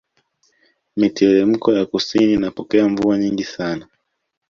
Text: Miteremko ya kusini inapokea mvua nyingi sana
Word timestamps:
Miteremko 0.97 1.73
ya 1.73 1.85
kusini 1.85 2.33
inapokea 2.33 2.87
mvua 2.89 3.17
nyingi 3.17 3.43
sana 3.43 3.87